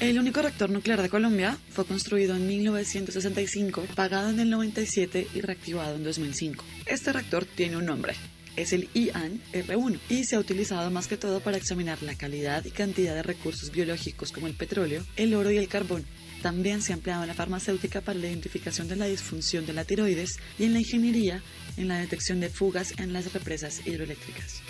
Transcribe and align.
El 0.00 0.16
único 0.16 0.42
reactor 0.42 0.70
nuclear 0.70 1.02
de 1.02 1.08
Colombia 1.08 1.58
fue 1.70 1.84
construido 1.84 2.36
en 2.36 2.46
1965, 2.46 3.84
pagado 3.96 4.30
en 4.30 4.38
el 4.38 4.48
97 4.48 5.26
y 5.34 5.40
reactivado 5.40 5.96
en 5.96 6.04
2005. 6.04 6.64
Este 6.86 7.12
reactor 7.12 7.44
tiene 7.44 7.76
un 7.76 7.86
nombre, 7.86 8.14
es 8.54 8.72
el 8.72 8.88
IAN 8.94 9.42
R1 9.52 9.98
y 10.08 10.22
se 10.22 10.36
ha 10.36 10.38
utilizado 10.38 10.88
más 10.92 11.08
que 11.08 11.16
todo 11.16 11.40
para 11.40 11.56
examinar 11.56 12.00
la 12.04 12.14
calidad 12.14 12.64
y 12.64 12.70
cantidad 12.70 13.12
de 13.16 13.24
recursos 13.24 13.72
biológicos 13.72 14.30
como 14.30 14.46
el 14.46 14.54
petróleo, 14.54 15.04
el 15.16 15.34
oro 15.34 15.50
y 15.50 15.58
el 15.58 15.66
carbón. 15.66 16.04
También 16.42 16.80
se 16.80 16.92
ha 16.92 16.96
empleado 16.96 17.22
en 17.22 17.28
la 17.28 17.34
farmacéutica 17.34 18.00
para 18.00 18.20
la 18.20 18.28
identificación 18.28 18.86
de 18.86 18.94
la 18.94 19.06
disfunción 19.06 19.66
de 19.66 19.72
la 19.72 19.84
tiroides 19.84 20.38
y 20.60 20.64
en 20.64 20.74
la 20.74 20.78
ingeniería 20.78 21.42
en 21.76 21.88
la 21.88 21.98
detección 21.98 22.38
de 22.38 22.50
fugas 22.50 22.94
en 22.98 23.12
las 23.12 23.32
represas 23.32 23.84
hidroeléctricas. 23.84 24.62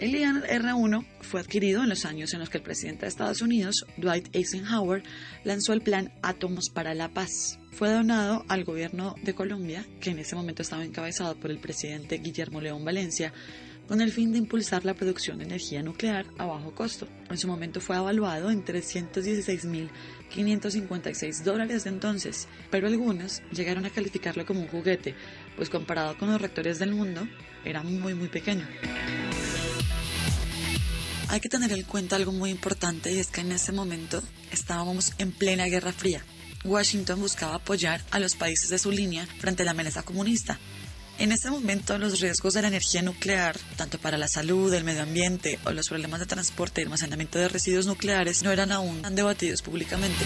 El 0.00 0.14
IAN 0.14 0.42
R1 0.44 1.04
fue 1.20 1.40
adquirido 1.40 1.82
en 1.82 1.90
los 1.90 2.06
años 2.06 2.32
en 2.32 2.40
los 2.40 2.48
que 2.48 2.56
el 2.56 2.64
presidente 2.64 3.02
de 3.02 3.08
Estados 3.08 3.42
Unidos, 3.42 3.84
Dwight 3.98 4.34
Eisenhower, 4.34 5.02
lanzó 5.44 5.74
el 5.74 5.82
plan 5.82 6.10
Átomos 6.22 6.70
para 6.70 6.94
la 6.94 7.10
Paz. 7.10 7.58
Fue 7.72 7.90
donado 7.90 8.46
al 8.48 8.64
gobierno 8.64 9.14
de 9.22 9.34
Colombia, 9.34 9.84
que 10.00 10.08
en 10.08 10.18
ese 10.18 10.36
momento 10.36 10.62
estaba 10.62 10.86
encabezado 10.86 11.36
por 11.36 11.50
el 11.50 11.58
presidente 11.58 12.16
Guillermo 12.16 12.62
León 12.62 12.82
Valencia, 12.82 13.34
con 13.88 14.00
el 14.00 14.10
fin 14.10 14.32
de 14.32 14.38
impulsar 14.38 14.86
la 14.86 14.94
producción 14.94 15.36
de 15.36 15.44
energía 15.44 15.82
nuclear 15.82 16.24
a 16.38 16.46
bajo 16.46 16.74
costo. 16.74 17.06
En 17.28 17.36
su 17.36 17.46
momento 17.46 17.82
fue 17.82 17.96
evaluado 17.96 18.50
en 18.50 18.64
316.556 18.64 21.42
dólares 21.42 21.84
de 21.84 21.90
entonces, 21.90 22.48
pero 22.70 22.86
algunos 22.86 23.42
llegaron 23.52 23.84
a 23.84 23.90
calificarlo 23.90 24.46
como 24.46 24.60
un 24.60 24.68
juguete, 24.68 25.14
pues 25.56 25.68
comparado 25.68 26.16
con 26.16 26.30
los 26.30 26.40
reactores 26.40 26.78
del 26.78 26.94
mundo, 26.94 27.28
era 27.66 27.82
muy 27.82 28.14
muy 28.14 28.28
pequeño. 28.28 28.66
Hay 31.30 31.38
que 31.38 31.48
tener 31.48 31.70
en 31.70 31.84
cuenta 31.84 32.16
algo 32.16 32.32
muy 32.32 32.50
importante 32.50 33.12
y 33.12 33.20
es 33.20 33.28
que 33.28 33.42
en 33.42 33.52
ese 33.52 33.70
momento 33.70 34.20
estábamos 34.50 35.12
en 35.18 35.30
plena 35.30 35.66
Guerra 35.66 35.92
Fría. 35.92 36.24
Washington 36.64 37.20
buscaba 37.20 37.54
apoyar 37.54 38.02
a 38.10 38.18
los 38.18 38.34
países 38.34 38.68
de 38.68 38.80
su 38.80 38.90
línea 38.90 39.28
frente 39.38 39.62
a 39.62 39.64
la 39.64 39.70
amenaza 39.70 40.02
comunista. 40.02 40.58
En 41.20 41.30
ese 41.30 41.48
momento 41.52 41.96
los 41.98 42.18
riesgos 42.18 42.54
de 42.54 42.62
la 42.62 42.68
energía 42.68 43.02
nuclear, 43.02 43.56
tanto 43.76 44.00
para 44.00 44.18
la 44.18 44.26
salud, 44.26 44.74
el 44.74 44.82
medio 44.82 45.02
ambiente 45.02 45.60
o 45.64 45.70
los 45.70 45.88
problemas 45.88 46.18
de 46.18 46.26
transporte 46.26 46.80
y 46.80 46.84
almacenamiento 46.84 47.38
de 47.38 47.48
residuos 47.48 47.86
nucleares 47.86 48.42
no 48.42 48.50
eran 48.50 48.72
aún 48.72 49.00
tan 49.02 49.14
debatidos 49.14 49.62
públicamente. 49.62 50.24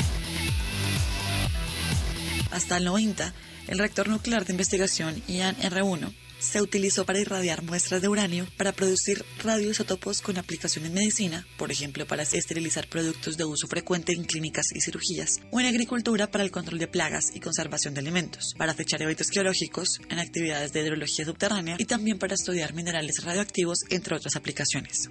Hasta 2.51 2.79
el 2.79 2.85
90, 2.85 3.35
el 3.69 3.79
reactor 3.79 4.09
nuclear 4.09 4.47
de 4.47 4.55
investigación 4.55 5.23
IAN 5.29 5.55
R1 5.57 6.24
se 6.45 6.63
utilizó 6.63 7.05
para 7.05 7.21
irradiar 7.21 7.63
muestras 7.63 8.03
de 8.03 8.09
uranio 8.09 8.47
para 8.57 8.73
producir 8.73 9.25
radioisótopos 9.43 10.21
con 10.21 10.39
aplicación 10.39 10.85
en 10.87 10.95
medicina, 10.95 11.47
por 11.57 11.71
ejemplo 11.71 12.07
para 12.07 12.23
esterilizar 12.23 12.87
productos 12.89 13.37
de 13.37 13.45
uso 13.45 13.67
frecuente 13.67 14.13
en 14.13 14.25
clínicas 14.25 14.67
y 14.75 14.81
cirugías, 14.81 15.41
o 15.51 15.61
en 15.61 15.67
agricultura 15.67 16.31
para 16.31 16.45
el 16.45 16.51
control 16.51 16.79
de 16.79 16.89
plagas 16.89 17.31
y 17.35 17.41
conservación 17.41 17.95
de 17.95 18.01
alimentos, 18.01 18.55
para 18.57 18.75
fechar 18.75 19.03
eventos 19.03 19.31
geológicos 19.31 20.01
en 20.09 20.19
actividades 20.19 20.73
de 20.73 20.81
hidrología 20.81 21.25
subterránea 21.25 21.77
y 21.79 21.85
también 21.87 22.19
para 22.19 22.35
estudiar 22.35 22.75
minerales 22.75 23.25
radioactivos, 23.25 23.81
entre 23.91 24.17
otras 24.17 24.37
aplicaciones. 24.37 25.09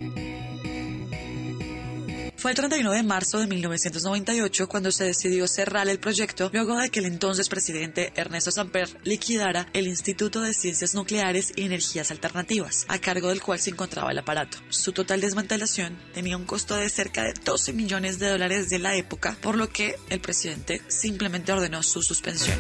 Fue 2.44 2.52
el 2.52 2.58
31 2.58 2.92
de 2.92 3.04
marzo 3.04 3.40
de 3.40 3.48
1998 3.48 4.68
cuando 4.68 4.92
se 4.92 5.06
decidió 5.06 5.48
cerrar 5.48 5.88
el 5.88 5.98
proyecto 5.98 6.50
luego 6.52 6.78
de 6.78 6.90
que 6.90 7.00
el 7.00 7.06
entonces 7.06 7.48
presidente 7.48 8.12
Ernesto 8.18 8.52
Samper 8.52 9.00
liquidara 9.06 9.70
el 9.72 9.88
Instituto 9.88 10.42
de 10.42 10.54
Ciencias 10.54 10.94
Nucleares 10.94 11.54
y 11.56 11.64
Energías 11.64 12.12
Alternativas, 12.12 12.86
a 12.90 13.00
cargo 13.00 13.30
del 13.30 13.42
cual 13.42 13.60
se 13.60 13.70
encontraba 13.70 14.12
el 14.12 14.20
aparato. 14.20 14.58
Su 14.68 14.92
total 14.92 15.22
desmantelación 15.22 15.98
tenía 16.14 16.36
un 16.36 16.44
costo 16.44 16.76
de 16.76 16.90
cerca 16.90 17.24
de 17.24 17.34
12 17.34 17.72
millones 17.72 18.20
de 18.20 18.28
dólares 18.28 18.70
de 18.70 18.80
la 18.80 18.98
época, 18.98 19.38
por 19.42 19.56
lo 19.56 19.70
que 19.70 19.96
el 20.10 20.20
presidente 20.20 20.82
simplemente 20.90 21.54
ordenó 21.54 21.82
su 21.82 22.04
suspensión. 22.04 22.58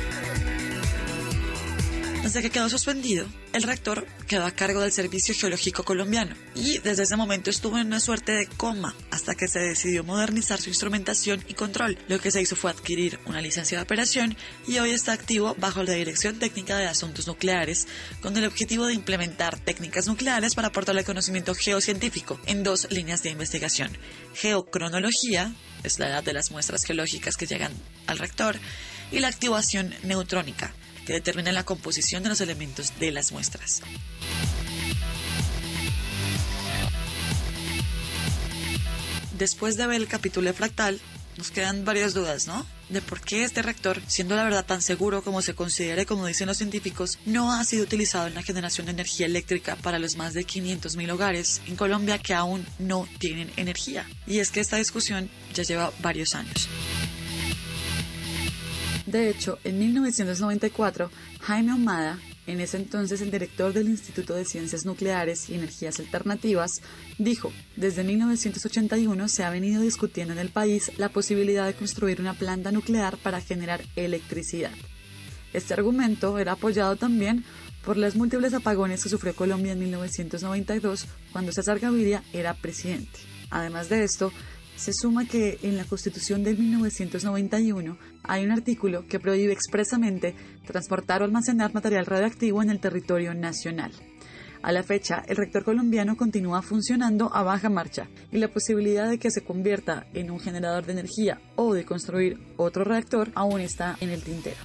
Desde 2.34 2.50
que 2.50 2.54
quedó 2.54 2.68
suspendido, 2.68 3.28
el 3.54 3.62
reactor 3.62 4.08
quedó 4.28 4.48
a 4.48 4.52
cargo 4.52 4.82
del 4.82 4.92
Servicio 4.92 5.36
Geológico 5.36 5.84
Colombiano 5.84 6.36
y 6.56 6.80
desde 6.80 7.04
ese 7.04 7.16
momento 7.16 7.52
estuvo 7.52 7.78
en 7.78 7.86
una 7.86 8.00
suerte 8.00 8.32
de 8.32 8.48
coma 8.48 8.96
hasta 9.12 9.36
que 9.36 9.48
se 9.48 9.60
decidió 9.60 10.04
modernizar 10.04 10.60
su 10.60 10.70
instrumentación 10.70 11.46
y 11.48 11.54
control. 11.54 11.96
Lo 12.08 12.18
que 12.18 12.32
se 12.32 12.42
hizo 12.42 12.56
fue 12.56 12.72
adquirir 12.72 13.20
una 13.28 13.40
licencia 13.40 13.78
de 13.78 13.84
operación 13.84 14.36
y 14.68 14.80
hoy 14.80 14.90
está 14.90 15.14
activo 15.14 15.56
bajo 15.60 15.84
la 15.84 15.94
Dirección 15.94 16.40
Técnica 16.40 16.76
de 16.76 16.88
Asuntos 16.88 17.28
Nucleares 17.28 17.88
con 18.20 18.36
el 18.36 18.46
objetivo 18.46 18.88
de 18.88 18.96
implementar 18.96 19.60
técnicas 19.60 20.08
nucleares 20.08 20.56
para 20.56 20.70
aportar 20.70 20.98
el 20.98 21.06
conocimiento 21.06 21.54
geocientífico 21.54 22.40
en 22.48 22.64
dos 22.64 22.88
líneas 22.90 23.22
de 23.22 23.30
investigación. 23.30 23.96
Geocronología, 24.34 25.54
es 25.84 26.00
la 26.00 26.08
edad 26.08 26.24
de 26.24 26.34
las 26.34 26.50
muestras 26.50 26.84
geológicas 26.84 27.38
que 27.38 27.46
llegan 27.46 27.74
al 28.08 28.18
reactor, 28.18 28.58
y 29.12 29.20
la 29.20 29.28
activación 29.28 29.94
neutrónica 30.02 30.74
que 31.06 31.14
determina 31.14 31.52
la 31.52 31.64
composición 31.64 32.24
de 32.24 32.30
los 32.30 32.42
elementos 32.42 32.94
de 33.00 33.12
las 33.12 33.32
muestras. 33.32 33.82
Después 39.38 39.78
de 39.78 39.88
ver 39.88 39.98
el 39.98 40.08
capítulo 40.08 40.54
fractal, 40.54 41.02
nos 41.38 41.52
quedan 41.52 41.84
varias 41.84 42.14
dudas, 42.14 42.48
¿no? 42.48 42.66
De 42.90 43.02
por 43.02 43.22
qué 43.22 43.44
este 43.44 43.62
reactor, 43.62 44.00
siendo 44.08 44.36
la 44.36 44.44
verdad 44.44 44.66
tan 44.66 44.82
seguro 44.82 45.24
como 45.24 45.42
se 45.42 45.56
considera 45.56 46.04
y 46.04 46.06
como 46.06 46.28
dicen 46.28 46.48
los 46.48 46.58
científicos, 46.58 47.18
no 47.26 47.52
ha 47.52 47.64
sido 47.64 47.84
utilizado 47.84 48.28
en 48.28 48.36
la 48.36 48.44
generación 48.44 48.86
de 48.86 48.92
energía 48.92 49.26
eléctrica 49.26 49.76
para 49.78 50.00
los 50.00 50.16
más 50.16 50.34
de 50.34 50.46
500.000 50.46 51.12
hogares 51.12 51.62
en 51.68 51.76
Colombia 51.76 52.20
que 52.20 52.34
aún 52.34 52.66
no 52.78 53.08
tienen 53.20 53.52
energía. 53.58 54.08
Y 54.28 54.40
es 54.40 54.52
que 54.52 54.60
esta 54.60 54.78
discusión 54.78 55.30
ya 55.54 55.64
lleva 55.64 55.92
varios 56.02 56.36
años. 56.36 56.70
De 59.06 59.30
hecho, 59.30 59.60
en 59.64 59.80
1994, 59.80 61.12
Jaime 61.42 61.72
Ahumada, 61.72 62.20
en 62.48 62.62
ese 62.62 62.78
entonces 62.78 63.22
el 63.22 63.32
director 63.32 63.74
del 63.74 63.90
Instituto 63.90 64.34
de 64.34 64.46
Ciencias 64.46 64.86
Nucleares 64.86 65.50
y 65.50 65.56
Energías 65.56 66.00
Alternativas, 66.00 66.82
dijo, 67.18 67.52
desde 67.76 68.04
1981 68.04 69.28
se 69.28 69.44
ha 69.44 69.50
venido 69.50 69.82
discutiendo 69.82 70.34
en 70.34 70.40
el 70.40 70.50
país 70.50 70.92
la 70.98 71.10
posibilidad 71.10 71.66
de 71.66 71.74
construir 71.74 72.22
una 72.22 72.34
planta 72.34 72.72
nuclear 72.72 73.18
para 73.18 73.42
generar 73.42 73.82
electricidad. 73.96 74.72
Este 75.52 75.74
argumento 75.74 76.40
era 76.40 76.54
apoyado 76.54 76.96
también 76.96 77.44
por 77.86 77.98
los 77.98 78.16
múltiples 78.16 78.54
apagones 78.54 79.04
que 79.04 79.10
sufrió 79.10 79.36
Colombia 79.36 79.74
en 79.74 79.80
1992 79.80 81.08
cuando 81.32 81.52
César 81.52 81.80
Gaviria 81.80 82.24
era 82.34 82.54
presidente. 82.54 83.20
Además 83.50 83.90
de 83.90 84.04
esto, 84.04 84.32
se 84.76 84.94
suma 84.94 85.26
que 85.26 85.60
en 85.64 85.78
la 85.78 85.86
Constitución 85.86 86.44
de 86.44 86.56
1991 86.56 87.98
hay 88.24 88.46
un 88.46 88.52
artículo 88.52 89.06
que 89.08 89.20
prohíbe 89.20 89.54
expresamente 89.54 90.36
transportar 90.66 91.22
o 91.22 91.26
almacenar 91.26 91.74
material 91.74 92.06
radioactivo 92.06 92.62
en 92.62 92.70
el 92.70 92.80
territorio 92.80 93.34
nacional. 93.34 93.92
A 94.64 94.72
la 94.72 94.82
fecha, 94.82 95.24
el 95.28 95.36
reactor 95.36 95.66
colombiano 95.66 96.16
continúa 96.16 96.62
funcionando 96.62 97.30
a 97.36 97.44
baja 97.44 97.70
marcha 97.70 98.08
y 98.32 98.38
la 98.38 98.48
posibilidad 98.48 99.10
de 99.10 99.20
que 99.20 99.30
se 99.30 99.44
convierta 99.44 100.08
en 100.14 100.32
un 100.32 100.40
generador 100.40 100.86
de 100.86 100.94
energía 100.94 101.42
o 101.58 101.74
de 101.74 101.84
construir 101.84 102.40
otro 102.56 102.86
reactor 102.86 103.30
aún 103.36 103.60
está 103.60 103.98
en 104.00 104.10
el 104.10 104.24
tintero. 104.24 104.62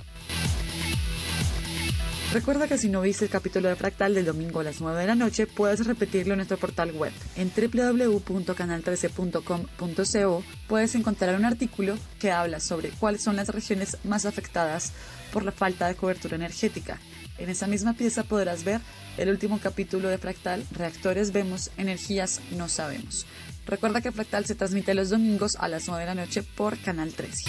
Recuerda 2.31 2.69
que 2.69 2.77
si 2.77 2.91
no 2.91 3.01
viste 3.01 3.25
el 3.25 3.31
capítulo 3.31 3.71
de 3.71 3.77
Fractal 3.77 4.13
del 4.13 4.27
domingo 4.27 4.61
a 4.61 4.65
las 4.65 4.83
9 4.83 5.01
de 5.01 5.07
la 5.07 5.15
noche, 5.15 5.47
puedes 5.47 5.87
repetirlo 5.87 6.35
en 6.35 6.39
nuestro 6.39 6.59
portal 6.59 6.93
web. 6.93 7.11
En 7.37 7.51
www.canal13.com.co 7.51 10.45
puedes 10.67 10.95
encontrar 10.95 11.37
un 11.37 11.47
artículo 11.47 11.97
que 12.21 12.31
habla 12.31 12.61
sobre 12.61 12.91
cuáles 12.91 13.23
son 13.23 13.37
las 13.37 13.49
regiones 13.49 13.97
más 14.05 14.27
afectadas 14.27 14.93
por 15.33 15.43
la 15.43 15.53
falta 15.53 15.89
de 15.89 15.95
cobertura 15.95 16.37
energética. 16.37 16.99
En 17.39 17.49
esa 17.49 17.67
misma 17.67 17.95
pieza 17.95 18.25
podrás 18.25 18.63
ver 18.63 18.83
el 19.17 19.31
último 19.31 19.59
capítulo 19.59 20.11
de 20.11 20.19
Fractal, 20.19 20.67
Reactores 20.73 21.33
vemos, 21.33 21.71
energías 21.79 22.43
no 22.51 22.69
sabemos. 22.69 23.25
Recuerda 23.65 24.03
que 24.03 24.13
Fractal 24.13 24.45
se 24.45 24.55
transmite 24.55 24.93
los 24.93 25.09
domingos 25.09 25.57
a 25.57 25.67
las 25.69 25.89
9 25.89 26.03
de 26.03 26.15
la 26.15 26.15
noche 26.15 26.43
por 26.43 26.79
Canal 26.79 27.15
13. 27.15 27.45